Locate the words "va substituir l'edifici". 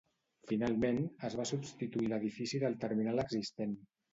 1.41-2.65